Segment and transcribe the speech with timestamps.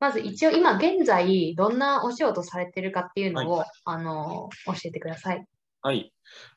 [0.00, 5.44] まず一応今現在どんなお仕事されてるかっていうのを、あの教えてください。
[5.82, 6.12] はい。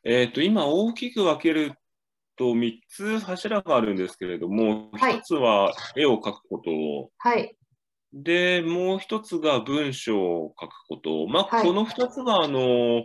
[0.05, 1.73] えっ、と、今大きく分ける
[2.37, 7.55] と3つ柱があるんですけれども、はい1つは絵を描くことはい。
[8.13, 11.27] で、もう1つが文章を書くこと。
[11.27, 13.03] まあ、はいこの2つが、あの、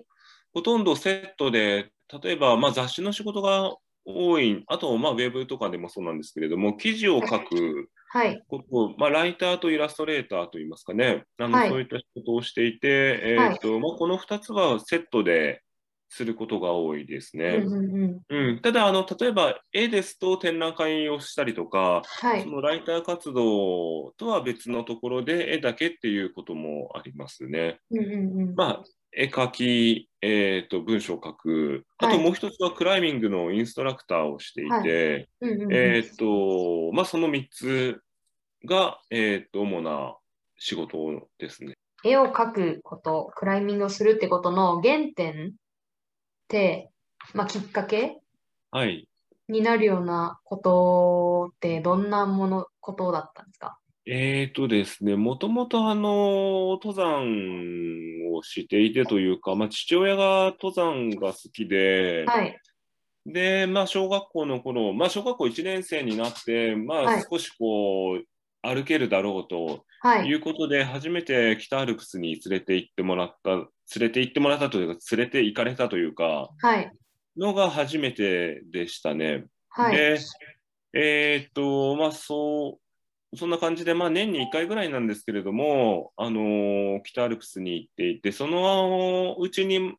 [0.55, 1.91] ほとんどセットで、
[2.23, 3.75] 例えば、まあ、雑誌の仕事が
[4.05, 8.43] 多い、あと、まあ、ウェブとかでもそうなんですけれども、記事を書くはい。
[8.97, 15.63] まあ、ライターとイラストレーターといいますかね、あのはいそういった仕事をしていて、えはいーとまあ、この2つはセットで
[16.11, 17.49] することが多いですうんね。
[17.57, 18.49] うんうん。
[18.51, 22.49] うん、ただあの、例えば絵ですと展覧会をしたりとか、はいそ。
[22.49, 27.79] のライター活動とは別のところで絵だけっていうこともありますね。
[27.91, 28.55] うんうんうん。
[28.55, 28.85] まあ、
[29.21, 32.17] 絵描き、えーと、文章を書く、あはい。
[32.17, 38.01] ともう一つはクライミングのインストラクターをしていて、えーっと、まあ、その3つ
[38.65, 40.17] が、えーっと、主な
[40.57, 41.75] 仕事ですね。
[42.05, 45.51] 絵を描くこと、クライミングをするってことの原点っ
[46.47, 46.91] て、
[47.35, 48.21] まあ、きっかけ
[48.71, 49.09] はい。
[49.49, 53.79] になるようなことってどんなもの、ことだったんですか？
[54.11, 62.59] えーっとですね、もともとあの、登山をしていてというか、まあ、父親が登山が好きで、はい。
[63.27, 68.25] で、まあ、小学校の頃、まあ、小学校1年生になって、まあ、はい少しこう、
[68.63, 70.35] 歩けるだろうとはいい。
[70.35, 73.67] うことで、初めて北アルプスに連れて行ってもらった、連
[73.99, 76.91] れて行ってもらったというか、連れて行かれたというか、はい。
[77.37, 79.45] のが初めてでしたね。
[79.69, 79.97] はい。
[79.97, 80.19] で、
[80.95, 82.88] えーっと、まあ、そう、
[83.35, 89.95] そんな感じで、まあ、年に1回ぐらいなんですけれども、あのー北アルプスに行っていて、そのうちに、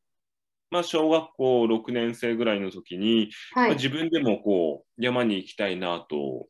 [0.72, 3.76] まあ、小学校6年生ぐらいの時に、まあ、はい。
[3.76, 6.48] 自分でもこう、山に行きたいなと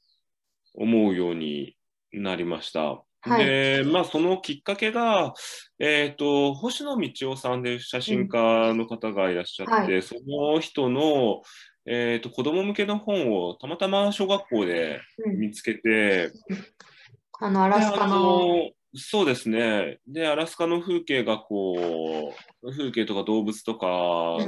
[0.74, 1.76] 思うように
[2.14, 3.04] なりました。
[3.22, 5.34] はいで、まあ、そのきっかけが、
[5.78, 11.42] えっ、と、星野道夫さんで写真家の方がいらっしゃって、はその人の、
[11.92, 15.38] えっ、と、子供向けの本をたまたま小学校でうん。
[15.38, 16.32] 見つけて、
[17.40, 20.00] あの、アラスカの、のそうですね。
[20.08, 23.88] で、アラスカの風景がこう、風景とか動物とか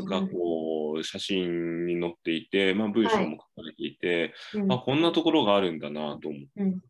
[0.07, 4.72] がこう、写真に載っていて、まあ文章も書かれていて、うん。
[4.72, 6.81] あ、こんなところがあるんだなと思っうん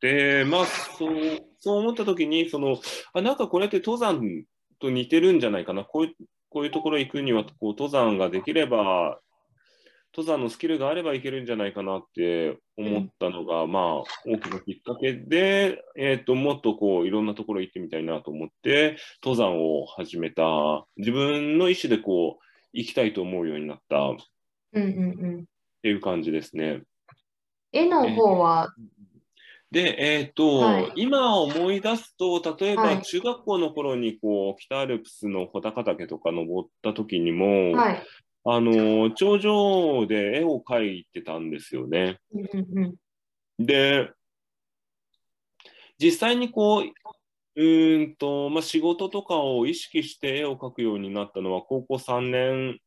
[0.00, 1.14] て、まあそう、
[1.60, 2.78] そう思った時に、その、
[3.12, 4.20] あ、なんかこれって登山
[4.80, 5.84] と似てるんじゃないかな。
[5.84, 6.14] こういう、
[6.48, 9.20] こういうところ行くには、こう、登山ができれば、
[10.16, 13.82] 登山のスキルがあればいけるんじゃないかなって思ったのが、まあ、
[14.26, 20.42] 大きなきっかけで、えっ、と、もっとこう、いろんなところ行ってみたいなと思って、登山を始めた、
[20.96, 24.16] 自分の意思でこう、行きたいと思うようになったっ
[24.72, 25.44] うんうんうん。
[25.82, 26.82] ていう感じですね。
[27.72, 28.74] 絵の方は、
[29.70, 38.02] で、えっ、と、はい今思い出すと、例えばはい中学校の頃にこう、北アルプスの穂高岳とか登った時にも、はい。
[38.44, 42.18] あの、頂上で絵を描いてたんですよね。
[42.32, 43.66] うんうんうん。
[43.66, 44.10] で、
[45.98, 46.82] 実際にこう、
[47.56, 52.80] うーんと、まあ、仕事とかを意識して絵を描くようになったのは高校3年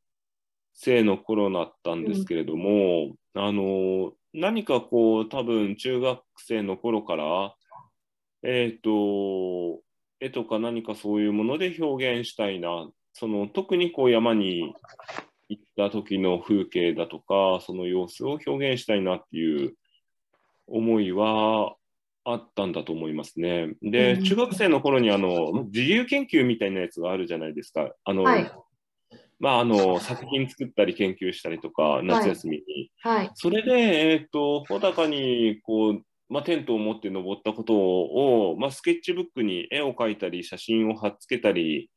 [0.74, 7.56] 生の頃だったんですけれども、あの、何かこう、多分中学生の頃から、
[8.42, 9.82] えっ、と、
[10.20, 12.90] 絵とか何かそういうもので表現したいな。
[13.14, 14.74] その、特にこう山に
[15.50, 19.76] 行った時の風景だとか、その様子を表現したいなっていう
[20.68, 21.76] 思いは
[22.26, 23.76] あったんだと思いますね。
[23.82, 27.94] で、うん中学生の頃にあの自由研究みたいなやつがあるじゃないですか。
[28.04, 28.52] あの、はい
[29.40, 32.92] まあ、あの作品作ったり研究したりとか、夏休みに。
[33.02, 33.32] はい。
[33.34, 41.92] それで、えっ、と、穂高にこう、まあ、テントを持って登ったことを、まあ、スケッチブックに絵を描いたり、写真を貼っつけたり、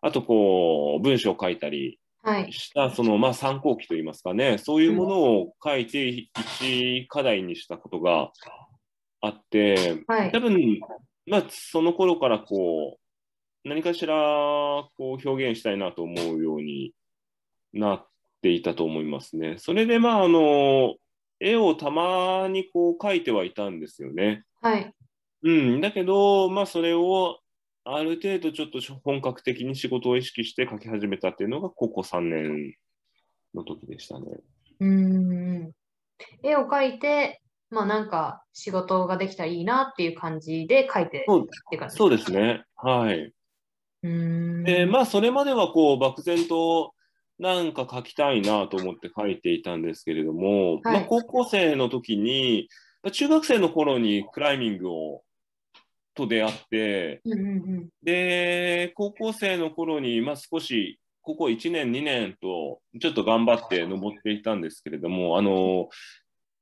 [0.00, 2.52] あとこう、文章を書いたり、はい。
[2.52, 8.30] した、その、まあ、参考記といいますかね、そういうものを書いて、一課題にしたことが
[9.22, 10.40] あって、はい多。
[10.40, 10.78] 分、
[11.26, 12.98] まあ、その頃からこ
[13.64, 16.92] う、何かしら、こう、表現したいなと思うように
[17.72, 18.06] なっ
[18.42, 19.56] ていたと思いますね。
[19.58, 20.96] それで、まあ、あの、
[21.40, 24.44] 絵をたまにこう描いてはいたんですよね。
[24.60, 24.92] はい。
[25.44, 27.38] うん、だけど、まあ、それを
[27.90, 32.74] ある程度ちょっと本格的に仕事を意識して書き始めたっていうのが高校3年
[33.54, 34.26] の時でしたね。
[34.80, 35.72] うーん。
[36.42, 37.40] 絵を描いて、
[37.70, 42.64] まあなんか仕事ができたらいいなっていう感じで描いてそうって感じそうですね。
[42.76, 43.16] はい。
[43.20, 44.64] うーん。
[44.64, 46.92] で、まあ、それまではこう、漠然と
[47.38, 52.68] なんか書きたいなと思って書いていたんですけれども、はいまあ、高校生の時に、
[53.02, 55.22] まあ中学生の頃にクライミングを
[56.18, 57.44] と出会って、うんう
[57.80, 65.88] んで、高校生の頃に、まあ、少し、ここ1年、2年と、ちょっと頑張って登っていたんですけれども、あの、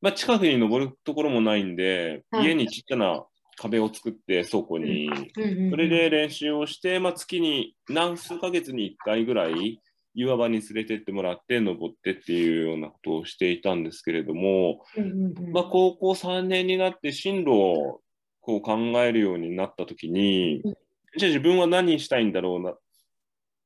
[0.03, 2.49] まあ、近くに登るところもないんで、はい。
[2.49, 3.25] 家にちっちゃな
[3.57, 5.15] 壁を作って、倉庫に、うん。
[5.15, 5.71] うんうん。
[5.71, 9.81] それで練習をして、まあ、月に何数ヶ月に1回ぐらい、
[10.15, 15.53] 岩場に連れてってもらって、登ってっていうようなことをしていたんですけれども、うんうんうん。
[15.53, 18.01] まあ、高校3年になって進路を
[18.47, 20.77] こう考えるようになったときにうん、
[21.19, 22.75] じゃあ自分は何したいんだろうな、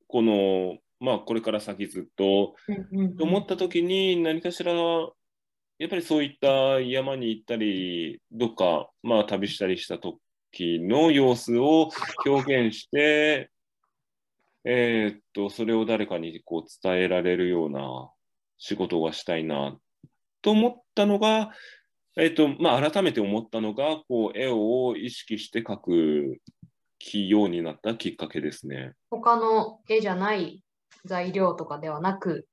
[0.09, 3.17] この、まあ、これから先ずっと、うんうんうん。
[3.19, 11.91] と思ったときに、何かしら、やっぱりそういった山に行ったり、どっか、まあ、旅したりした時の様子を
[12.25, 13.51] 表現して、
[14.65, 18.11] えーっと、それを誰かにこう伝えられるような
[18.57, 19.77] 仕事がしたいな
[20.41, 21.51] と思ったのが、
[22.17, 26.39] えーっと、まあ、改めて思ったのが、こう、絵を意識して描く
[27.15, 28.93] ようになったきっかけですね。
[29.11, 30.63] 他の絵じゃない
[31.05, 32.47] 材料とかではなく、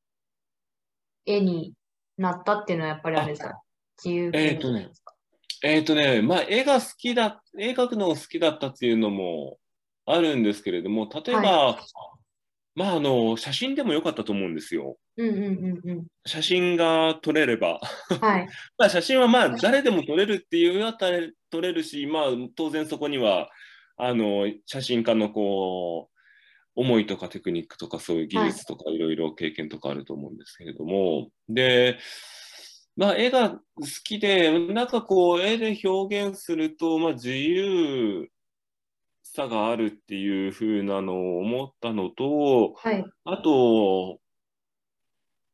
[1.25, 1.73] 絵に
[2.17, 3.61] なったっていうのはやっぱりあれですか？
[4.03, 4.89] 自由えーとね
[5.63, 9.57] えっ、とね、まあ、絵が好きだ、絵描くのが好きだったっていうのも
[10.05, 11.79] あるんですけれども、例えば、
[12.77, 14.97] まあ、あの、写真でもよかったと思うんですよ。
[15.17, 16.05] うんうんうんうん。
[16.27, 17.79] 写真が撮れれば。
[18.21, 18.47] はい。
[18.77, 22.25] まあ、写真はまあ、誰でも撮れるっていうよりは撮れ撮れるし、まあ、
[22.55, 23.49] 当然そこには、
[23.95, 26.17] あの、写真家のこう、
[26.75, 31.97] 思いとかテクニックとかそういう技術とかいろいろ経験とかあると思うんですけれども、で、
[32.95, 33.59] まあ、絵が好
[34.03, 38.29] きで、なんかこう、絵で表現すると、まあ、自由
[39.37, 43.05] さがあるっていう風なのを思ったのと、はい。
[43.25, 44.19] あと、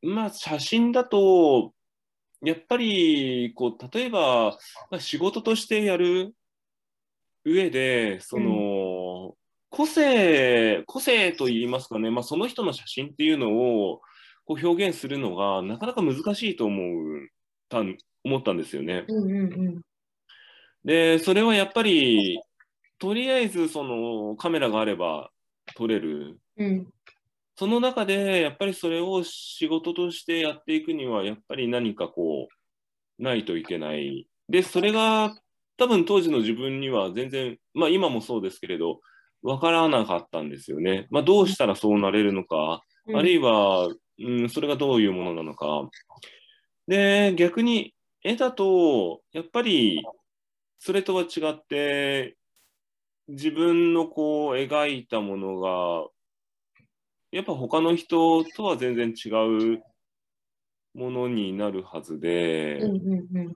[0.01, 1.74] まあ、写真だと、
[2.41, 4.57] やっぱり、こう、例えば、
[4.89, 6.33] まあ、仕事としてやる
[7.44, 9.35] 上で、その、
[9.69, 14.01] 個性、個性といいますかね、まあ、その人の写真っていうのを
[14.45, 17.29] こう表現するのがなかなか難しいと思う
[17.69, 19.06] たん思ったんですよね。
[19.07, 19.81] うんうんうん。
[20.86, 22.39] で、それはやっぱり、
[22.99, 25.29] とりあえずそのカメラがあれば
[25.75, 26.39] 撮れる。
[26.57, 26.87] うん。
[27.55, 34.27] その中で、やっぱりそれを仕事としてやっていくには、やっぱり何かこう、ないといけない。
[34.49, 35.35] で、それが
[35.77, 39.01] 多分当時の自分には全然、まあ今もそうですけれど、
[39.43, 41.07] わからなかったんですよね。
[41.11, 45.89] まあどうしたらそうなれるのか、うんあるいは、うん、それがどういうものなのか。
[46.87, 47.93] で、逆に
[48.23, 50.01] 絵だと、やっぱり
[50.79, 52.37] それとは違って、
[53.27, 56.07] 自分のこう描いたものが、
[57.31, 59.29] やっぱ他の人とは全然違
[59.75, 59.83] う
[60.93, 62.99] ものになるはずで、うんう
[63.33, 63.53] んうん。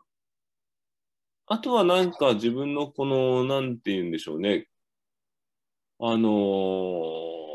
[1.47, 4.67] あとはなんか自分のこの、なんて言うんでしょうね。
[5.99, 7.47] あのー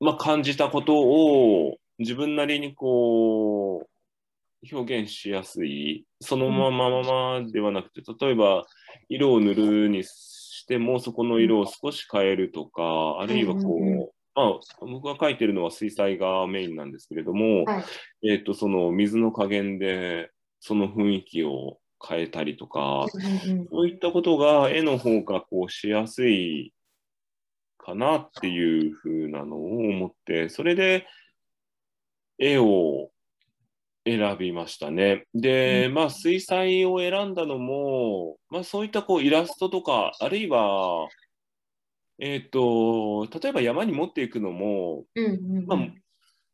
[0.00, 6.06] まあ、感じたことを自分なりにこう、表現しやすい。
[6.20, 8.66] そのままままではなくて、例えば
[9.08, 10.04] 色を塗るに
[10.68, 14.02] しても、そこの色を少し変えるとか、あるいはこうんうんうん。
[14.02, 17.80] う、まあ、僕が描いてるのは水彩がメインなんですけれども、は
[18.22, 18.28] い。
[18.30, 20.30] えっと、その水の加減で
[20.60, 23.06] その雰囲気を変えたりとか、
[23.72, 26.74] そういったことが絵の方がこうしやすい
[27.78, 31.06] かなっていうふうなのを思って、それで
[32.38, 33.10] 絵を
[34.16, 35.26] 選びましたね。
[35.34, 41.08] で、まあ水彩を選んだのも、まあそういったこうイラストとか、あるいは、
[42.18, 45.66] えっ、と、例えば山に持っていくのも、うんうんうん。
[45.66, 45.78] まあ、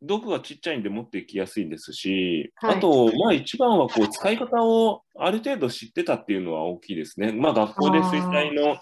[0.02, 7.32] 道具がちっちゃいんで持っていきやすいですし、はいあと、まあ一番はこう使い方をある程度知ってたっていうのは大きいですね。
[7.32, 8.76] まあ学校で水彩の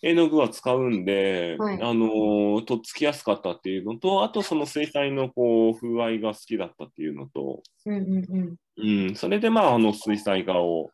[0.00, 9.08] 絵の具は使うんで、はいあの、とっつきやすかったっていうのと、あとその水彩のこう風合いが好きだったっていうのと、うんうんうん。
[9.08, 10.90] うん、それでまああの水彩画を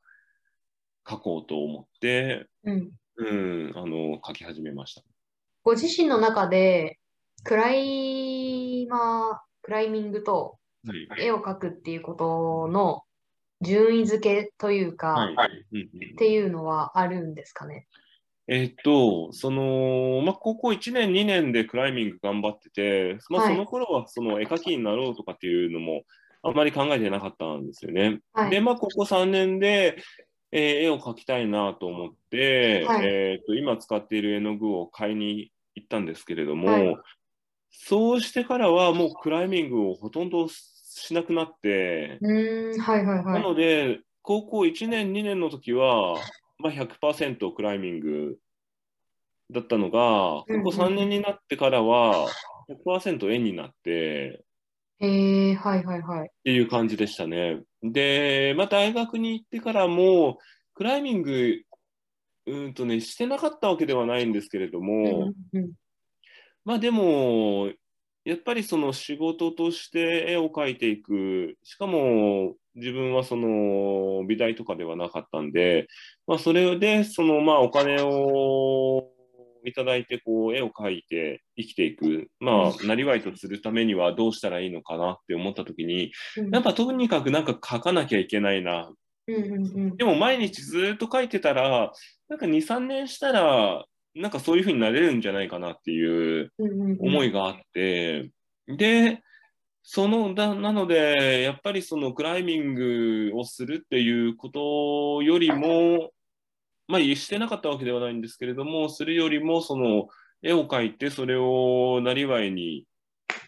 [1.06, 2.90] 描こうと思って、うん。
[3.16, 5.02] うん、あの、描き始めました。
[5.62, 6.99] ご自身の中で、
[7.44, 11.26] クライマー、クライミングとはい。
[11.26, 13.04] 絵を描くっていうことの
[13.62, 15.66] 順位付けというか、はい。
[15.73, 17.87] うんうんっていうのはあるんですかね？
[18.47, 26.03] えっと、その、まあ、高校1年、2年でクライミング頑張ってて、まあ、はいその頃はその絵描きになろうとかっていうのも
[26.43, 28.21] あんまり考えてなかったんですよね。
[28.33, 28.51] はい。
[28.51, 29.97] で、まあ、高校3年で、
[30.53, 36.97] えー絵を描きたいなと思って、はいえっと、今使っている絵の具を買いに行ったんですけれども、はい
[37.77, 43.25] そうしてからはもうクライミングをほとんどしなくなって、うーん、はいはいは。
[43.25, 46.15] ないので、高校1年、2年の時は、
[46.58, 48.38] まあ、100%クライミング
[49.50, 52.28] だったのが、ここうんうん3年になってからは
[52.87, 54.44] 100%円になって
[55.00, 56.28] へえ、はいはいはい。
[56.28, 57.61] っていう感じでしたね。
[57.82, 60.38] で、まあ、大学に行ってからも、
[60.75, 61.61] クライミング、
[62.46, 65.73] うんとね、してなかったわけではないんですけれどうんも、うん
[66.64, 67.70] まあでも、
[68.25, 75.87] やっぱりその仕事として絵を描いていく、しかも自分はその美大とかではなかったんで、
[76.26, 79.11] まあそれでそのまあお金を
[79.64, 86.50] いただいてこう絵を描いて生きていく、まあなりわいとするためにはどうしたらいいのかなって思った時に、うん。
[86.50, 88.90] やっぱとにかくなんか描かなきゃいけないな。
[89.26, 89.59] うんうんう
[89.93, 89.97] ん。
[89.97, 91.93] でも毎日ずっと描いてたら、
[92.28, 96.52] なんか2、3年したら、なんかそういう風になれるんじゃないかなっていう
[97.00, 98.31] 思いがあって、
[98.69, 99.23] で、
[99.87, 106.11] そのだなので、やっぱりそのクライミングをするっていうことよりも、
[106.88, 110.09] まあ、してなかったわけではないんですけれども、するよりも、その
[110.43, 112.87] 絵を描いて、それをなりわいに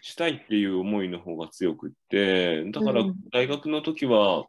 [0.01, 4.45] したいっていう思いの方が強くって、だからうん大学の時は、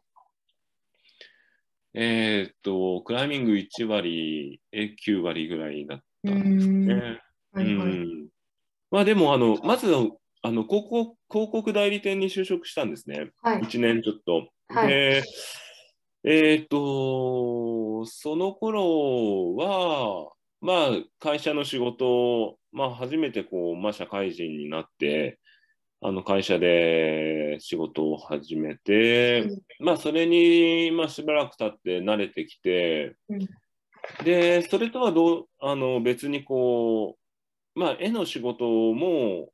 [1.95, 7.19] えーっと、クライミング1割、絵9割ぐらいだったんですうんね。
[7.51, 7.87] はいはい。
[7.87, 8.27] うん
[8.91, 9.87] まあでもあの、まず
[10.41, 13.61] あの広告広告代理店に就職したんですね、はい。
[13.61, 14.49] 1年ちょっと。
[14.69, 15.23] はいで、
[16.23, 20.31] えーっと、その頃は、
[20.61, 25.39] まあ、会社の仕事を、まあ、初めてこう、まあ、社会人になって、
[26.01, 33.47] あの会社で仕事を始めて、まあ、それに、まあ、しばらく経って慣れてきて、うん
[34.23, 37.17] で、それとはどうあの別にこ
[37.75, 39.49] う、まあ、絵の仕事も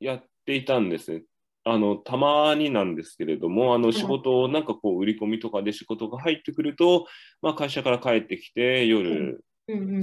[0.00, 1.22] やっていたんですね。
[1.64, 7.06] あの、たまになんですけれども、あの、い仕事を、なんかこう、売り込みとかで仕事が入ってくると、
[7.42, 9.44] まあ、会社から帰ってきて、夜、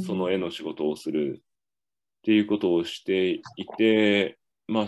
[0.06, 1.42] その絵の仕事をするっ
[2.24, 3.42] ていうことをしてい
[3.78, 4.88] て、まあ、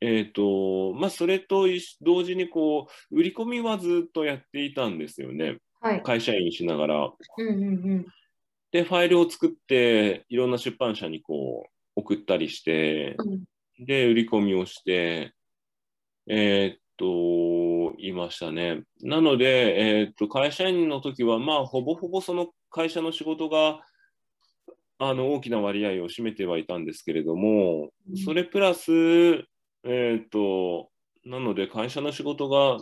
[0.00, 1.66] えっ、と、まあ、それと
[2.00, 5.58] 同時にこう、売り込みはずっとやっていたんですよね。
[5.80, 6.02] はい。
[6.02, 7.12] 会社員しながら。
[7.38, 8.06] うんうんうん
[8.70, 13.44] で、ファイルを作って、いろんな出版社にこう、送ったりして、うん
[13.78, 15.32] で、売り込みをして、
[16.28, 18.82] えーっと、いましたね。
[19.02, 23.82] なので、えーっと、会社員の時は、まあ、ほぼほぼその会社の仕事が、
[24.98, 30.90] あの、大きな割合を占めてはいたんですけれども、うんそれプラス、えーっと、
[31.24, 32.78] なので、会社の仕事が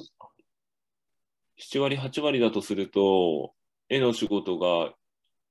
[1.58, 3.52] 7割、8割だとすると、
[3.88, 4.94] 絵の仕事が、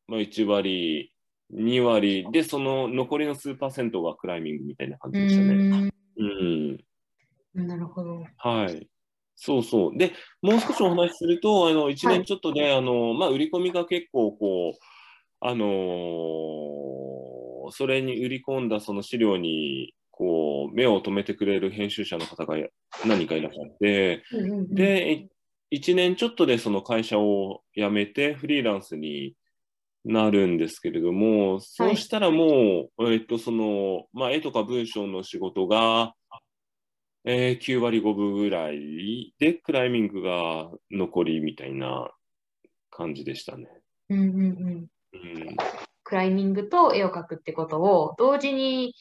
[0.07, 1.13] まあ、1割、
[1.51, 5.59] 2割で、その残りの数パーセントがクライミングみたいな感じでしたね。
[6.17, 6.77] うん。
[7.55, 8.25] うんなるほど。
[8.37, 8.87] はい。
[9.37, 9.97] そうそう。
[9.97, 10.11] で、
[10.41, 14.79] もう少しお話しすると、あの、1年ちょっとで、あの、まあ、売り込みが結構、こう、
[15.41, 16.65] あのー
[17.71, 22.55] それに売り込んだその資料に、こう、目を留めてくれる編集者の方が
[23.07, 24.21] 何人かいらっしゃって、
[24.69, 25.27] で、
[25.71, 29.33] 1年ちょっとでその会社を辞めてフリーランスに
[30.05, 36.13] なるんですけれども、そうしたらもう、えっと、その、まあ、絵とか文章の仕事が、
[37.27, 42.11] えー9割5分ぐらいで、クライミングが残りみたいな
[42.91, 43.67] 感じでしたね。
[44.09, 44.87] うんうんうん。
[45.13, 45.55] うん、
[46.03, 48.93] クライミングと絵を描くってことを同時に、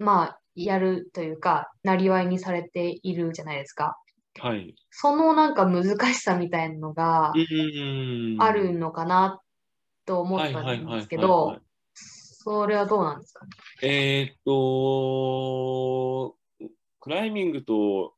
[0.00, 3.96] まあ、やるというか、なりわいにされているじゃないですか。
[4.40, 4.74] はい。
[4.90, 9.41] そのなんか難しさみたいなのがうんあるのかな
[10.12, 11.58] と思ったんですけど、
[11.94, 13.46] それはどうなんですか？
[13.46, 13.52] ね。
[13.82, 16.36] えーっと、
[17.00, 18.14] クライミングと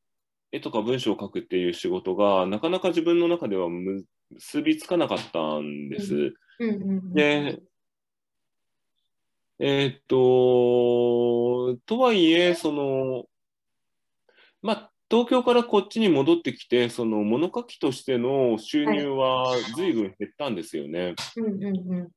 [0.51, 6.33] 絵とか文章を書くっていう仕事がなかなか自分の中では結びつかなかったんです。
[7.13, 7.61] で、
[9.59, 13.25] えーっと、とはいえ、その、
[14.61, 21.15] まあ、東京からこっちに戻ってきて、その物書きとしての収入は随分減ったんですよね。
[21.37, 22.09] うんうんうん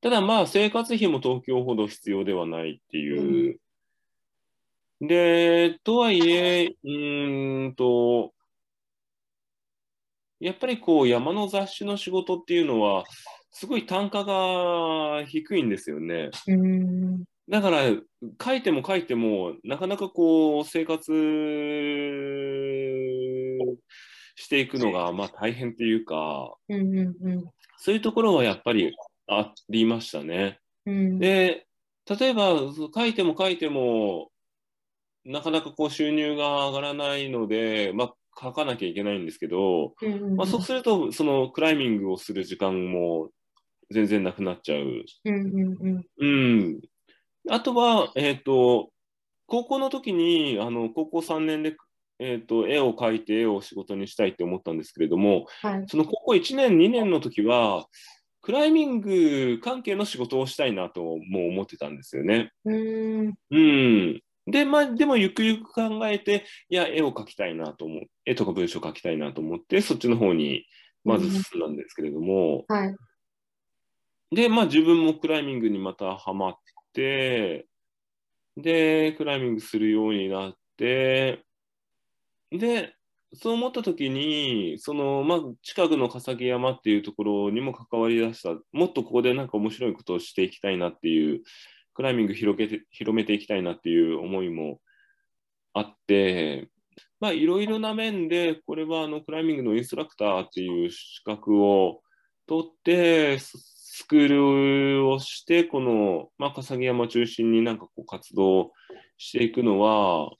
[0.00, 3.58] ただまあ生活費も東京ほど必要ではないっていう。
[5.00, 8.34] で、とはいえ、うーんと、
[10.40, 13.04] やっぱりこう山の雑誌の仕事っていうのは、
[13.50, 16.28] すごい単価が低いんですよね。
[16.48, 17.82] うんだから
[18.42, 21.12] 書いても書いても、なかなかこう生活
[24.36, 27.44] していくのがまあ大変っていうか、うんうんうん
[27.76, 28.96] そういうところはやっぱり
[29.28, 30.58] ありましたね。
[30.86, 31.66] うんで、
[32.08, 32.60] 例えば
[32.94, 34.30] 書いても書いても、
[35.24, 43.30] なかなかこう収入が上がらないので、まあ、書かなきゃいけないんですけど、うんうんまあ、そうすると、そのクライミングをする時間も
[43.90, 45.04] 全然なくなっちゃう。
[45.24, 46.80] うんうんうん。
[47.46, 47.54] うん。
[47.54, 48.90] あとは、えっ、と、
[49.46, 51.76] 高校の時に、あの、高校3年で、
[52.18, 55.84] えっ、と、絵を描いて絵を仕事にしたいって思ったんですけれども、はい。
[55.88, 57.86] その高校1年、2年の時は、
[58.42, 62.52] クライミング関係の仕事をしたいなとも思ってたんですよね。
[62.66, 63.34] うーん。
[63.50, 64.22] うん。
[64.46, 70.66] で、まあ、でもゆくゆく考えて、いや、絵を描きたいなと思う、絵とか文章を描きたいなと思って、そっちの方に
[71.04, 72.94] まず進んだんですけれども、はい。
[74.30, 77.66] で、まあ自分もクライミングにまたハマって、で、
[79.12, 81.44] クライミングするようになって、
[82.50, 82.94] で、
[83.34, 91.42] そう思った時に、その、まあ、近くの笠木山っていうところにも関わりだした、もっとここでなんか面白いことをしていきたいなっていう、
[91.94, 94.80] クライミング広げて、広めていきたいなっていう思いも
[95.72, 96.68] あって、
[97.20, 102.02] まあ、いろいろな面で、これはあのクライミングのインストラクターっていう資格を
[102.46, 103.38] 取って、
[103.94, 108.72] ススクールをして、この、まあ、笠木山中心になんかこう活動
[109.18, 110.32] していくのは、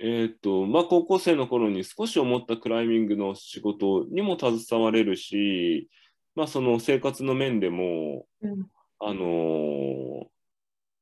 [0.00, 5.88] えっ、と、まあ、高校生の頃に少し思ったクライミングの仕事にも携われるし、
[6.34, 8.66] まあ、その生活の面でも、うん。
[8.98, 10.32] あのー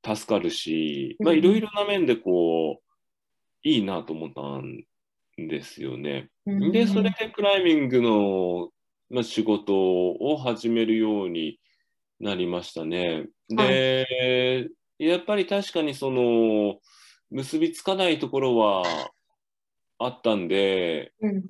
[0.02, 2.82] 助かるし、まあ、うんいろいろな面でこう、
[3.62, 4.84] いいなと思ったん
[5.36, 6.30] ですよね。
[6.46, 6.72] うん。
[6.72, 8.70] で、それでクライミングの、
[9.10, 11.58] まあ、仕事を始めるように
[12.20, 13.26] なりましたね。
[13.48, 16.78] で、やっぱり確かにその、
[17.30, 18.84] 結びつかないところは
[19.98, 21.44] あったんで、うん。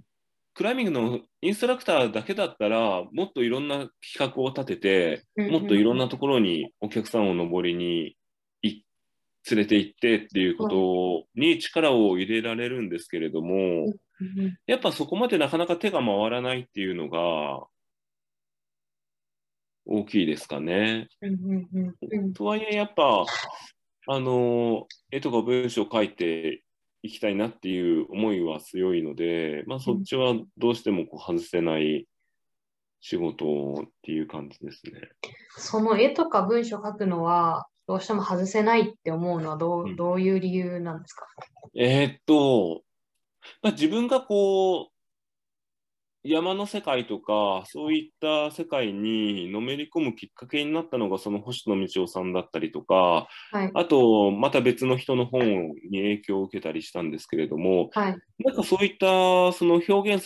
[0.54, 8.16] クライミングのインストラクターだけだったら、もっといろんな企画を立てて、うんもっといろんなところにお客さんを登りにい
[9.48, 13.96] 連れて行ってっていうことに力を入れられるんですけれども、うん
[14.66, 17.66] やっぱそこまでなかなか手が回らないっていうのが
[19.86, 21.08] 大きいですかね。
[22.34, 23.24] とはいえやっぱ
[24.08, 26.62] あの絵とか文章を書いて
[27.02, 32.06] いきたいなっていう思いは強いので、まあ、そっちはどうしてもこう外せない
[33.00, 34.92] 仕事っていう感じですね。
[35.56, 41.26] その絵とか文章書くのは、どうしても外せないって思うのはどうんうどういう理由なんですか？
[41.76, 42.82] えーっと、
[43.62, 44.92] まあ、自分がこう、
[46.22, 53.70] 山の世界とか、そういった世界にのめり込むきっかけになったのが、その星野道夫さんだったりとか、はい。
[53.74, 55.42] あと、また別の人の本
[55.90, 58.18] に影響を受けたりしたんですけれども、はい。
[58.38, 60.24] なんかそういったその表現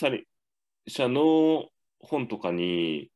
[0.87, 1.65] 者の
[1.99, 3.09] 本とかに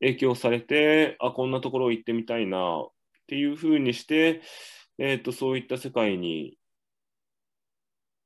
[0.00, 2.84] 影響されて、あ、こんなところ行ってみたいな
[3.24, 4.42] っていうふうにして、
[4.98, 6.56] えー、とそういった世界に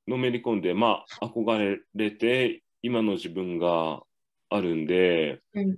[0.09, 4.03] のめり込んで、まあ、憧れて、今の自分が
[4.49, 5.77] あるんで、うん。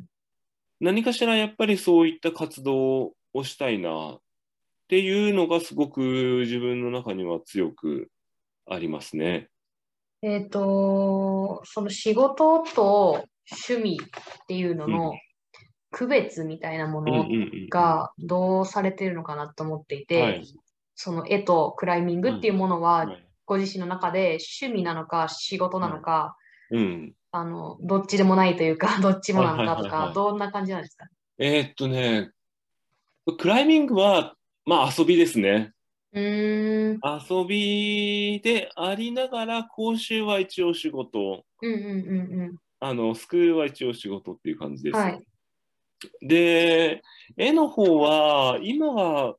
[0.80, 4.20] 何かしらやっぱりそういった活動をしたいなっ
[4.88, 6.00] ていうのがすごく
[6.44, 8.08] 自分の中には強く
[8.66, 9.48] ありますね。
[10.22, 13.24] えっと、その仕事と
[13.68, 15.12] 趣味っていうのうの
[15.90, 20.44] 区別みたいなものうんがどうされてるのかなと思っていて、はい。
[20.94, 23.26] その絵とクライミングっていうものははい。
[23.46, 26.36] ご自身の中で趣味なのか仕事なのか、
[26.70, 27.14] うん。
[27.32, 30.14] あの、どっちでもないというか、 どっちもなのかとか、はいはいはいはい。
[30.14, 31.06] どんな感じなんですか？
[31.38, 32.30] えーっとね、
[33.38, 35.72] クライミングは、まあ遊びですね。
[36.12, 44.92] うーん、遊びでありながら、講習は一応仕事、うんうんうんうあの、スクールは一応仕事っていう感じでん。
[44.92, 44.98] す。
[44.98, 45.22] はい。
[46.22, 47.02] で、
[47.36, 49.36] 絵の方は、今は、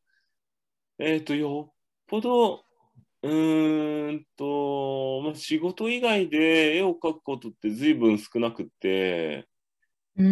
[0.99, 1.73] えーっと、よっ
[2.07, 2.65] ぽど、
[3.23, 9.47] うーんと、まあ、仕事以外で絵を描くことって随分少なくって、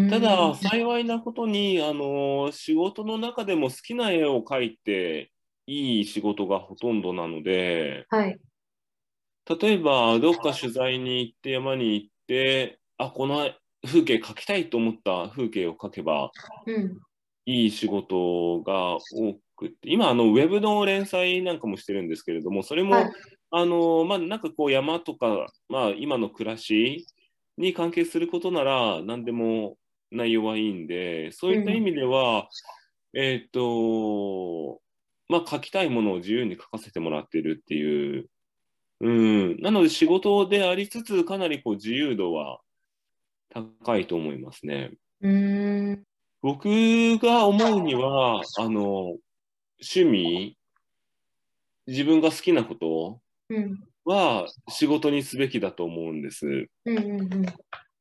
[0.10, 5.32] ただ、幸いなことに、あの、仕事の中でも好きな絵を描いて
[5.68, 8.40] いい仕事がほとんどなので、はい。
[9.46, 13.52] 例えば、どっか取材に行って、山に行って、あ、この
[13.86, 16.32] 風景描きたいと思った風景を描けば
[16.66, 17.00] うん。
[17.46, 19.00] いい仕事が多
[19.56, 23.12] くって、今、あの、ウェブの連載なんかもしてるんですけれども、それも、はい。
[23.50, 27.08] あの、まあ、なんかこう山とか、まあ、今の暮らし
[27.58, 29.78] に関係することなら何でも
[30.12, 32.48] 内容はいいんで、そういった意味では、
[33.16, 34.80] えーっと、
[35.28, 38.30] まあ、書きたいものを自由に書かせてもらってるっていう、
[39.02, 42.60] うん、なので仕事でありつつ、かなりこう自由度は
[43.50, 44.92] 高いと思いますね。
[45.22, 46.04] うーん。
[46.42, 46.70] 僕
[47.18, 49.18] が思うには、あの、
[49.80, 50.58] 趣味、
[51.88, 53.84] 自分が好きなこと、うん。
[54.06, 56.48] は仕事にすべきだと思うんです。
[56.48, 57.46] うんうんうん。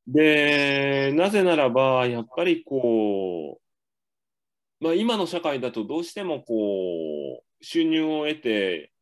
[0.06, 3.60] で、なぜならば、やっぱりこ
[4.80, 8.92] まあ、今の社会だとどうしてもこう収入を得て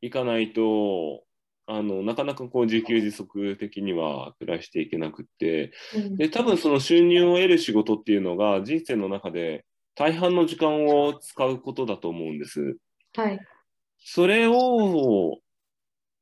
[0.00, 1.22] いかないと
[1.66, 12.76] あのなかなかこう自給自足的には暮らしていけなくってうんで多分その収入を得る仕事っていうのが人生の中で大半の時間を使うことだと思うんです。
[13.14, 13.38] はい。
[13.98, 15.38] それを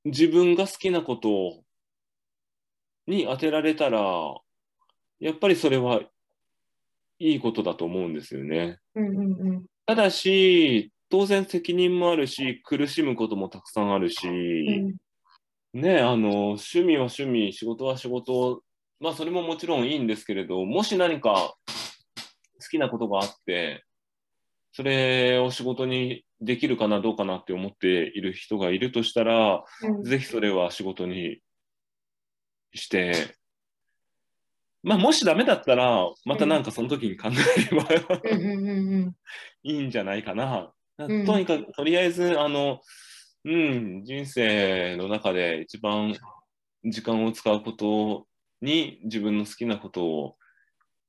[0.04, 1.62] 自分が好きなこと
[3.06, 4.00] に当てられたら
[5.20, 6.00] やっぱりそれは
[7.18, 8.78] いいことだと思うんですよね。
[8.94, 9.64] うんうんうん。
[9.86, 14.96] ただし当然責任もあるし苦しむこともたくさんあるし、うん
[15.78, 18.62] ねあの趣味は趣味仕事は仕事。
[19.00, 21.54] まあそれももちろんいいんですけれどもし何か
[22.60, 23.84] 好きなことがあって
[24.72, 30.02] それを仕事にできるかなどうかなって思っている人がいるとしたらうん。
[30.02, 31.38] ぜひそれは仕事に
[32.74, 33.36] して
[34.82, 38.20] まあもしダメだったらまたなんかその時に考えれば
[39.62, 40.72] いいんじゃないかな。
[40.98, 41.24] うん。
[41.24, 42.80] とにかくとりあえずあの
[43.48, 46.14] うん、人生の中で一番
[46.84, 48.26] 時間を使うこと
[48.60, 50.36] に自分の好きなことを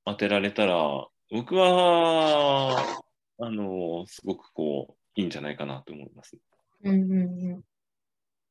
[0.06, 2.82] 当てられたら、僕は、
[3.40, 6.38] あの、すごくこう、いいんじゃないかなと思います。
[6.86, 7.18] うんうんう
[7.58, 7.64] ん。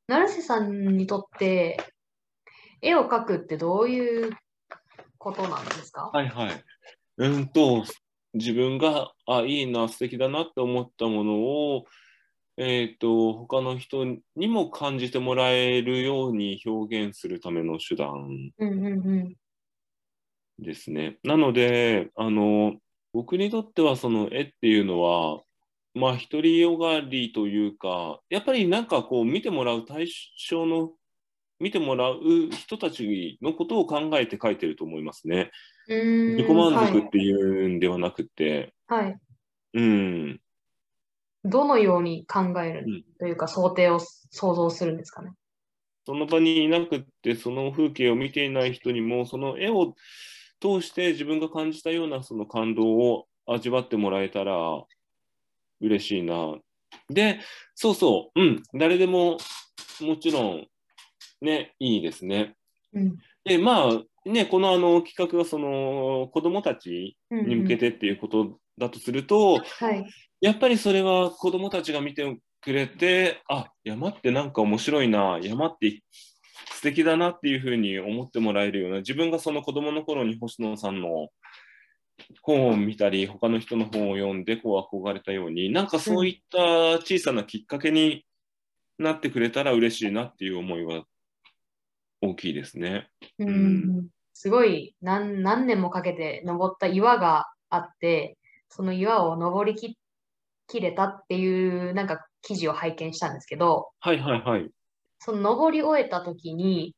[0.06, 1.78] 成瀬さんにとって、
[2.82, 4.32] 絵を描くってどういう
[5.16, 6.10] ことなんですか？
[6.12, 6.64] はいはい。
[7.16, 7.84] うんと、
[8.34, 11.86] 自分が、あ、いいな、素敵だなって思ったものを、
[12.58, 14.04] えっと、他の人
[14.36, 18.50] にも感じてもらえるように表現するための手段。
[20.58, 21.18] ですね。
[21.22, 22.74] なので、あの、
[23.12, 25.42] 僕にとってはその絵っていうのは、
[25.94, 30.08] まあ、独りよがりというか、やっぱりなんかこう見てもらう対
[30.48, 30.90] 象の、
[31.60, 32.18] 見てもらう
[32.50, 35.50] 人たちのことを考えて描いてると思いますね。
[36.26, 39.04] 自己満足っていうんではなくて、はい。
[39.04, 39.20] はい。
[39.74, 40.40] うん。
[41.44, 45.32] どのように考えるうんというか、想定を想像するんですかね？
[46.06, 49.94] その場にいなくって、その風景を見ていない人にも、その絵を
[50.60, 54.54] 通して自分が感じたようなその感動を味わってもらえたら
[55.80, 56.56] 嬉しいな。
[57.10, 57.40] で、
[57.74, 59.36] そうそう、うん、誰でも
[60.00, 60.66] もちろん
[61.40, 62.56] ね、いいですね。
[62.92, 63.16] うん。
[63.44, 70.04] で、まあ、ね、このあの企画がその子供たちうんうんに向けてっていうことだとすると、はい。
[70.40, 76.02] やっぱりそれは子供たちが見てくれて、あ、山ってなんか面白いな、山って
[76.70, 81.28] 素敵だなっていうふうに思ってもらえるような、自分がその子供の頃に星野さんの
[82.42, 88.24] 本を見たり、他の人の本を読んでこう憧れたように、なんかそういった小さなきっかけに
[88.98, 91.04] なってくれたら嬉しいなっていう思いは
[92.20, 93.08] 大きいですね。
[93.38, 93.52] うんう
[94.02, 94.08] ん
[94.40, 99.98] すごい何何年もかけて登った岩があって、その岩を登りき
[100.68, 104.68] きれたっていうなんか記事を拝見したんですけど、はいはいはい。
[105.18, 106.94] その登り終えた時に、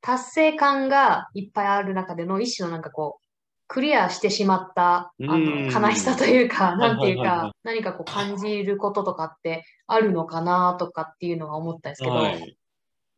[0.00, 3.22] 達成感がいっぱいある中での一種のなんかこう、
[3.68, 12.56] クリアしてしまったあうんの悲しさというか、なんていうはいはいはいはか、何かこう感じることとかってあるのかなとかっていうのは思ったんですけど、はい。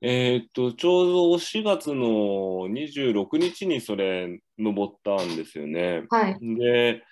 [0.01, 6.05] えーっと、ちょうど4月の26日にそれ登ったんですよね。
[6.11, 6.39] はい。
[6.41, 7.03] で、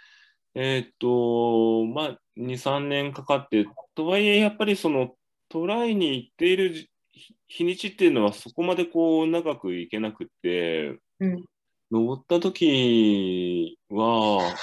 [0.54, 5.14] えーっと、まあ、2、3年かかって、とはいえ、やっぱりその
[5.48, 11.44] トライに行っているじ日日にちっていうのはそこまでこう長く行けなくって、うん。
[11.90, 14.54] 登った時は、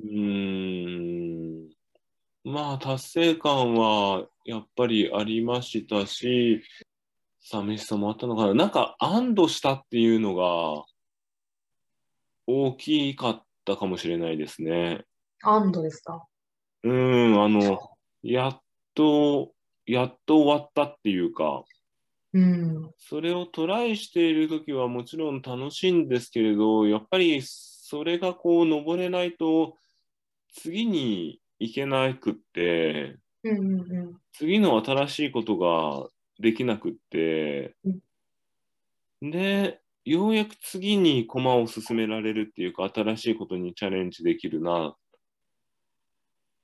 [0.00, 1.68] うーん、
[2.44, 6.62] まあ達成感はやっぱりありましたし、
[7.40, 8.54] 寂しさもあったのかな。
[8.54, 10.84] なんか安堵したっていうのが
[12.46, 15.04] 大きかったかもしれないですね。
[15.48, 16.26] 安堵ですか？
[16.82, 17.78] うん、あの、
[18.22, 18.60] やっ
[18.94, 19.52] と、
[19.86, 21.64] やっと終わったっていうか、
[22.32, 22.90] うん。
[22.98, 29.76] それをトライしているときはもちろん楽しいんですけれど、やっぱりそれがこう登れないと
[30.52, 34.16] 次に行けなくって、うんうんうん。
[34.32, 36.08] 次の新しいことが
[36.40, 37.74] できなくって、
[39.22, 44.96] で、ようやく次に駒を進められるっていうか、新しいことにチャレンジできるな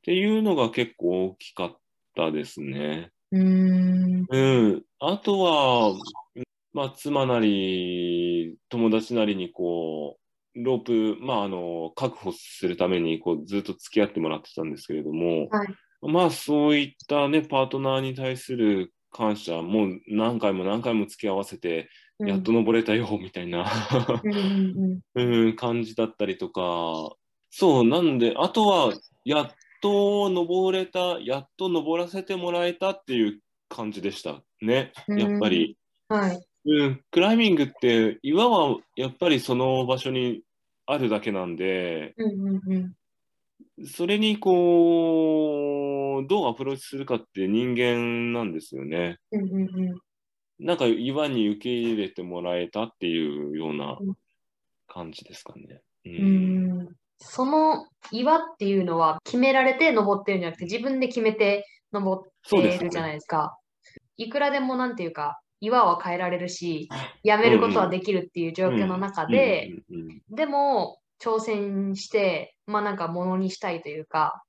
[0.03, 1.77] っていうのが結構大きかっ
[2.17, 3.13] たですね。
[3.31, 4.27] うーん。
[4.29, 4.37] う
[4.79, 4.83] ん。
[4.99, 5.95] あとは、
[6.73, 10.19] まあ、妻なり、友達なりにこ
[10.57, 15.69] う、ロープ、まあ、あの、確保するために、こう、ずっと付き合ってもらってたんですけれども、はい。
[16.03, 21.89] まあ、そういったね、パートナーに対する感謝、もう何回も何回も付き合わせて、
[22.19, 23.67] うんやっと登れたよ、みたいな、
[24.23, 25.47] うんうんうん。
[25.49, 27.17] うん、感じだったりとか、
[27.51, 29.51] そう、なんで、あとは、やっ
[29.83, 35.77] と登れた、やっと登らせてもらえたっていう感じでしたね、やっぱり。
[36.09, 36.47] はい。
[36.65, 40.43] うん、クライミングって岩はやっぱりその場所に
[40.87, 43.87] あるだけなんで、うんうんうん。
[43.87, 49.19] それにこう、どうアプローチするかって人間なんですよね。
[49.33, 50.65] うんうんうん。
[50.65, 54.15] なんか岩に受け入れてもらえたっていうようなうん
[54.87, 55.81] 感じですかね。
[56.05, 56.89] ううーん
[57.23, 63.57] その岩っていうのは決められて登ってるんじゃなくて自分で決めて登ってるじゃないですか。
[64.17, 66.89] いくらでもなんていうか岩は変えられるし
[67.23, 69.71] やめることはできるっていう状況の中で、
[70.31, 74.43] でも挑戦してまあなんかものにしたいというか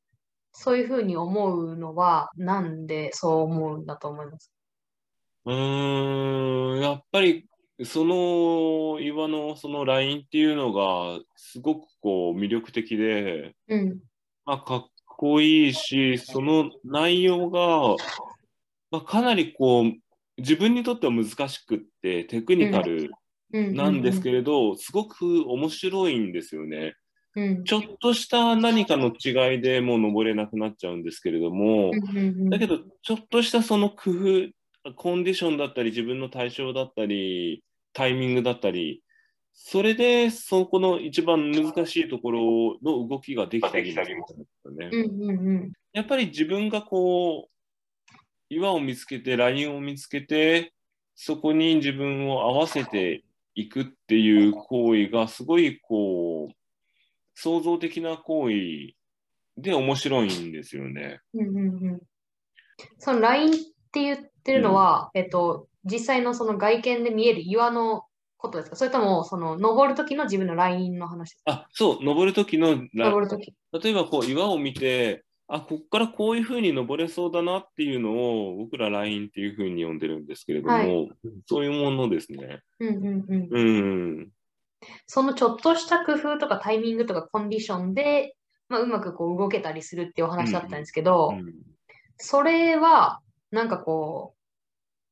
[0.52, 4.52] そういうふうに思うのはなんでそう思うんだと思います？
[5.46, 7.46] うーん、やっぱり
[7.84, 14.00] その岩のそのラインっていうのがすごくこう魅力的で、うん。
[14.46, 17.96] まあ、かっこいいし、その内容が、
[18.92, 19.94] まあ、かなりこう
[20.38, 23.12] 自分にとっては難しくってテクニカル
[23.52, 26.96] なんですけれど、すごく面白いんですよね。
[27.36, 27.64] うん。
[27.64, 31.92] ちょっとした何かの違いでもう登れなくなっちゃうんですけれども、
[32.50, 34.50] だけど、ちょっとしたその工夫、
[34.96, 39.02] コンディションだったり、自分の対象だったり、タイミングだったり、
[39.54, 42.42] それでそこの一番難しいところ
[42.82, 44.90] の動きができたりするんですよね。
[44.92, 48.14] うんうんうんやっぱり自分がこう、
[48.50, 50.74] 岩を見つけて、ラインを見つけて、
[51.16, 56.54] そこに自分を合わせていくっていう行為が、すごいこう、
[57.36, 58.96] 創造的な行為
[59.56, 61.20] で面白いんですよね。
[61.36, 62.02] うんうんうん
[62.98, 63.56] その LINE っ
[63.92, 68.04] て言ってるのは、えっと、実際のその外見で見える岩の
[68.38, 68.76] ことですか？
[68.76, 71.52] それとも、その登る時の自分の LINE の話ですか？
[71.52, 73.54] あ、そう、登る時のラ登る時。
[73.82, 81.10] 例えばこう岩を見て、あ、ここからこういうふうに登れそうだなっていうのを僕らラインっていうふうに呼んでるんですけれども、はい
[81.48, 82.60] そういうものですね。
[82.80, 83.50] うんうんうん。
[83.50, 83.62] う
[84.24, 84.30] ん。
[85.08, 88.36] そのちょっとした工夫とかタイミングとかコンディションで、
[88.68, 91.54] まあ、うまくこう動けたりするっていうお話だったんですけど、うん
[92.18, 94.33] それは、なんかこう、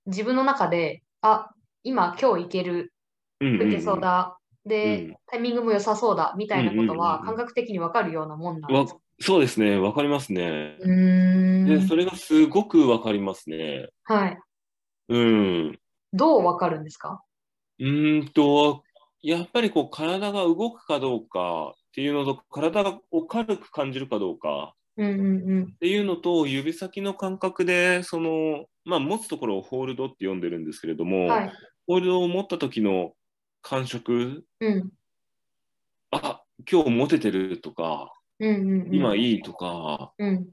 [0.05, 1.51] 自分の中で、あ、
[1.83, 2.93] 今今日行ける、
[3.39, 8.99] うんいけそうだ、で、うんタイミングも良さそうだ、みたいなことは感覚的にわかるようなもんなんわですか？
[9.19, 10.77] そうですね、わかりますね。
[10.79, 11.87] で、ん。
[11.87, 13.87] それがすごくわかりますね。
[14.03, 14.39] はい。
[15.09, 15.79] うん。
[16.13, 17.23] どうわかるんですか？
[17.79, 18.83] うーんと、
[19.21, 24.73] やっぱりこう体が動くかどうかっていうのと、体を軽く感じるかどうか。
[24.95, 31.51] っていうのと、指先の感覚で、その、まあ、持つところをホールドって呼んでるんですけれども、はい。
[31.87, 33.13] ホールドを持った時の
[33.61, 34.91] 感触、うん。
[36.11, 38.95] あ、今日持ててるとか、うんうんうん。
[38.95, 40.49] 今いいとか、うん。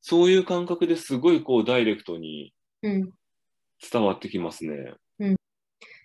[0.00, 3.10] そういう感覚ですごいこうダイレクトにうん。
[3.90, 4.94] 伝わってきますね。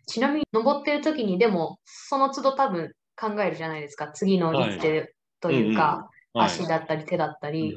[0.08, 4.08] ちなみに、登ってる時に、でも、その都度多分考えるじゃないですか。
[4.14, 7.76] 次の一手というか、はい、足だったり手だったり。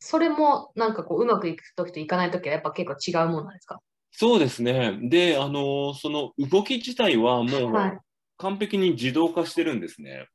[0.00, 3.80] それもなんかこう、うまくいく時といかない時はやっぱ結構違うもんなんですか？
[4.12, 4.98] そうですね。
[5.02, 8.00] で、あのその動き自体はもはいう
[8.36, 10.26] 完璧に自動化してるんですね。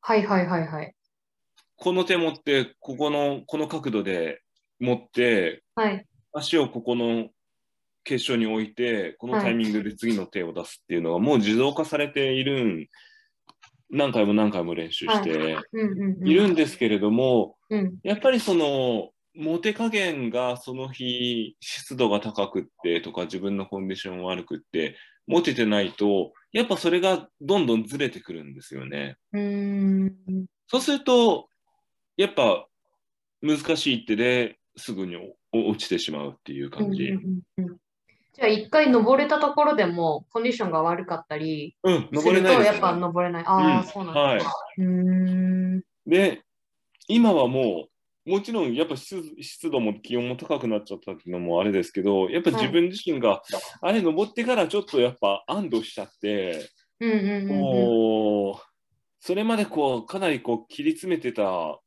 [0.00, 0.92] はいはいはいはい。
[1.76, 4.40] この手持って、ここの、この角度で
[4.80, 6.04] 持って、はい。
[6.32, 7.28] 足をここの
[8.04, 12.88] 結晶に置いて、このタイミングで次の手を出すっていうのがもう自動化されているん、
[13.92, 15.30] 何回も何回も練習して。
[16.24, 17.98] いるんですけれども、うん。
[18.02, 29.16] やっぱりその、モテ加減がその日湿度が高くってとか自分のコンディション悪くってモテてないとやっぱそれがどんどんずれてくるんですよね。
[29.32, 30.12] うーん。
[30.66, 31.48] そうすると
[32.16, 32.66] やっぱ
[33.40, 37.10] 難しい一手ですぐにお落ちてしまうっていう感じ。
[38.34, 43.44] じゃあ一回登れたところでもコンディションが悪かったりうん、す登れるないねとやっぱ登れない。
[43.46, 44.20] ああ、うんそうなんだ。
[44.20, 44.40] はい
[44.78, 45.82] うーん。
[46.06, 46.42] で、
[47.08, 47.88] 今はも
[48.26, 53.42] う、もちろんやっぱ湿湿度も気温も高くなっちゃったっていうのもあれですけど、やっぱ自分自身が、
[53.80, 58.54] あれ登ってからちょっとやっぱ安堵しちゃって、うんうんうんうん。
[59.20, 61.80] それまでこう、かなりこう切り詰めてた、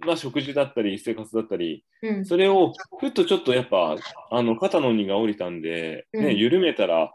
[0.00, 3.96] まあ食事だったり生活だったり、うんそれをふっとちょっとやっぱ、
[4.30, 7.12] あの、肩の荷が下りたんで、ね、うん緩めたら、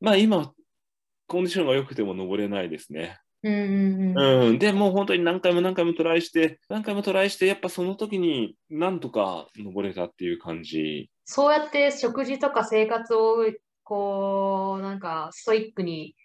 [0.00, 0.52] まあ今、
[1.26, 3.18] コンディションが良くても登れないですね。
[3.42, 4.48] うんうんうん。
[4.48, 11.10] うん、でもう本当に何回も何回もトライして、何回もトライして、やっぱその時になんとか登れたっていう感じ。
[11.24, 13.44] そうやって食事とか生活を
[13.84, 16.16] こう、なんかストイックに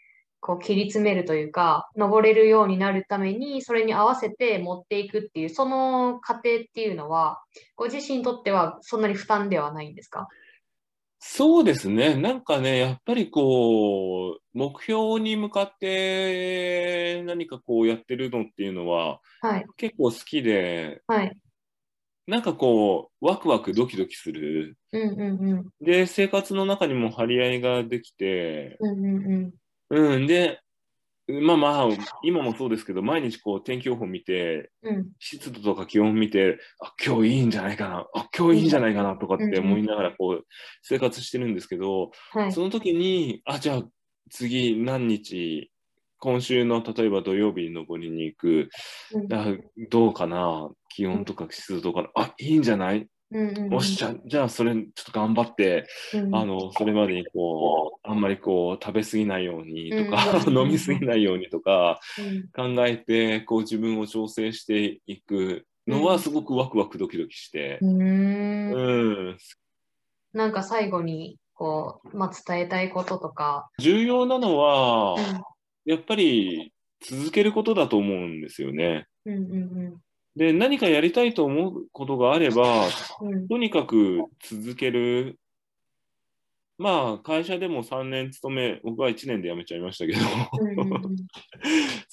[0.46, 7.42] こう切り詰めるというか、登れるようになるために、それに合わせて持っていくっていう、その過程っていうのは、
[7.78, 10.28] ご自身にとってはそんなに負担ではないんですか？
[11.20, 12.16] そうですね。
[12.18, 19.66] なんかね、やっぱりこう、目標に向かって何かこうやってるのっていうのははい。
[19.78, 21.32] 結構好きで、はい。
[22.28, 24.78] なんかこう、ワクワクドキドキする。
[24.92, 25.70] うんうんうん。
[25.80, 29.54] で、生活の中にも張り合いができて、うんうんうん、
[30.28, 30.60] で、
[31.28, 31.88] まあまあ、
[32.24, 34.96] 今もそうですけど、毎日こう天気予報見て、うん。
[34.96, 35.10] うん。
[35.20, 40.46] 湿度とか気温見て、あ、今日いいんじゃないかな、あ、今日いいんじゃないかなとかって思いながらこう
[40.82, 42.52] 生活してるんですけど、はい。
[42.52, 43.84] その時に、あ、じゃあ
[44.30, 45.72] 次何日、
[46.20, 48.70] 今週の例えば土曜日に登りに行く、
[49.14, 49.56] うんあ
[49.90, 53.74] どうかな、気温とか湿度とか、あ、いいんじゃないうんうんうん。
[53.76, 56.36] おっしゃ、じゃあそれちょっと頑張って、うん。
[56.36, 60.58] あの、それまでにこう、あんまりこう、食べ過ぎないようにとか、うん。
[60.58, 62.00] 飲み過ぎないようにとか、
[62.56, 62.76] うん。
[62.76, 66.06] 考えて、こう自分を調整していくのうん。
[66.06, 68.72] はすごくワクワクドキドキして、うーん。
[68.72, 69.38] うん、
[70.34, 75.42] なんか最後にこう、まあ、伝えたいこととか、重要なのは、うん。
[75.86, 79.08] やっぱり続けることだと思うんですよね。
[79.26, 79.98] うんうん
[80.36, 82.88] で、何かやりたいと思うことがあれば、
[83.50, 85.40] とにかく続ける。
[86.78, 90.20] まあ、会社でも3年勤め、僕は1年で辞めちゃいましたけど、
[90.60, 91.16] うんうんうん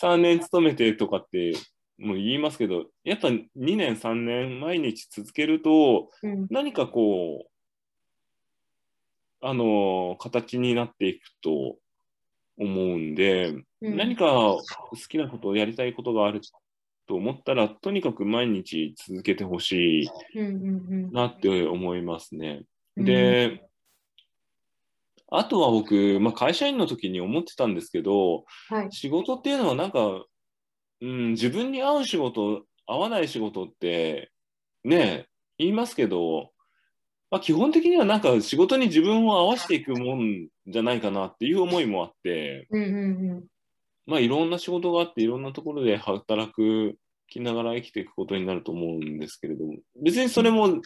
[0.01, 1.53] 3年勤めてとかって
[2.01, 6.47] もう言いますけど、やっぱ2年、3年毎日続けると、うん。
[6.51, 7.51] 何かこう、
[9.43, 11.77] あの、形になっていくと
[12.59, 13.97] 思うんで、うん。
[13.97, 14.63] 何か好
[15.09, 16.41] きなことをやりたいことがある
[17.11, 22.63] と思ったら、とにかく毎日続けてほしいうんうんなって思いますね。
[22.97, 23.05] うん。
[23.05, 23.69] で、
[25.29, 28.93] あとは僕、まあ、会社員の時に思ってたんですけど、はい。
[28.93, 30.25] 仕事っていうのはなんか、
[31.01, 34.31] うん、自分に合う仕事、合わない仕事って、
[34.85, 35.27] ね、
[35.59, 36.53] 言いますけど、
[37.29, 42.87] まあ、基本的にはなんか仕事に自分を合わせていくもんじゃないかなっていう思いもあって、うんう
[43.35, 43.45] ん
[44.07, 46.97] まあいろんな仕事があっていろんなところで働く、
[47.31, 50.81] きながら生きていくことになると思うんですけれども、別にそれも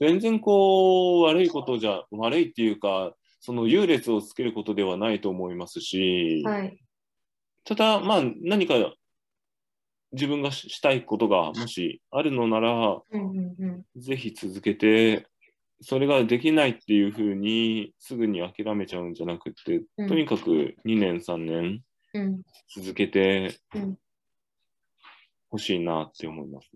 [0.00, 6.78] 全然こう悪いことじゃ、悪いっていうか、その優劣をつけることではないと思いますし、うんはい。
[7.64, 8.74] ただまあ何か
[10.12, 13.02] 自分がししたいことがもしあるのなら、
[13.96, 15.26] ぜひ続けて、
[15.80, 20.08] それができないっていうふうにすぐに諦めちゃうんじゃなくて、うん。
[20.08, 21.82] とにかく2年、3年うん
[22.74, 23.98] 続けてうん
[25.50, 26.70] ほしいなって思います。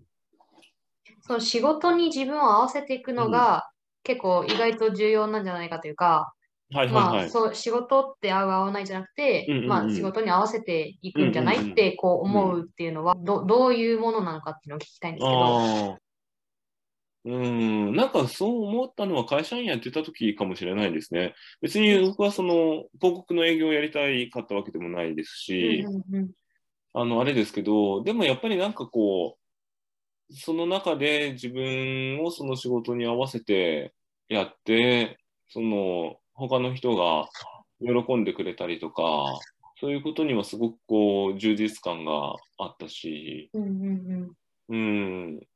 [1.21, 3.69] その仕事に自分を合わせていくのが、
[4.03, 6.33] 結構意外と重要なんじゃないかというか、
[6.71, 7.29] はいはいまあ、はい。
[7.29, 15.99] そう仕事って合う合わないじゃなくて、うんうんうんまあ、仕事に合わせていくんじゃない、ってこう思うっていうのはど、どういうものなのかっていうのを聞きたいんですけど。
[17.25, 21.35] うん、なんかそう思ったのは会社員やってた時かもしれないですね。
[21.61, 26.31] 別に僕はその広告の営業をやりたいかったわけでもないですし、うんうんうん。
[26.93, 33.93] あの、あれですけど、でもやっぱりなんかこう、その中で自分をその仕事に合わせて
[34.27, 35.17] やって、
[35.49, 37.29] その他の人が
[37.79, 39.39] 喜んでくれたりとか、
[39.79, 44.31] そういうことにはすごくこう充実感があったし、うんうんうん。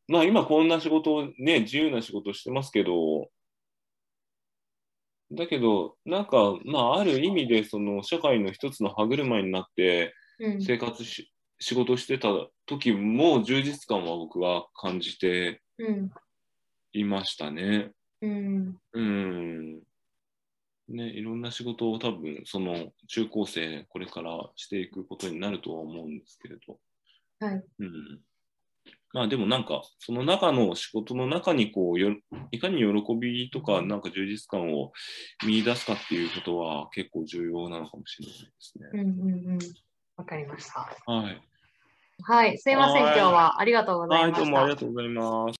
[0.08, 3.30] まあ今こんな仕事をね、自由な仕事してますけど、
[5.32, 12.30] だけど、なんか、まあある意味でその社会の一つの歯車になってうん生活し、仕事してた
[12.66, 16.12] 時も充実感は僕は感じてうん
[16.94, 17.92] いましたね。
[18.22, 19.80] うんうん。
[20.90, 26.80] ね、いろんな仕事を多分その中高生これからしていくことになるとは思うんですけれど。
[27.40, 28.22] はいうん。
[29.14, 32.16] まあでもなんか、その中の仕事の中にこうよ、
[32.52, 34.92] いかに喜びとかなんか充実感を
[35.46, 38.90] 見出すかっていうことは結構重要なのかもしれないですね。
[38.94, 39.60] うんうんうん
[40.18, 40.80] わかりました。
[41.06, 41.42] はい。
[42.24, 44.46] はい、すいません、今はい日はありがとうございはい、ました。
[44.46, 45.56] どうもありがとうございます。